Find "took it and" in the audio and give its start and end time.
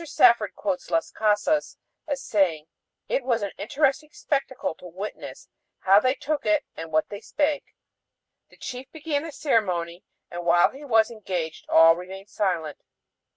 6.15-6.91